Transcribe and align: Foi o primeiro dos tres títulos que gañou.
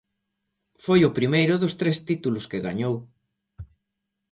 Foi 0.85 0.99
o 1.03 1.13
primeiro 1.17 1.53
dos 1.61 1.73
tres 1.79 1.97
títulos 2.09 2.47
que 2.49 2.63
gañou. 2.67 2.95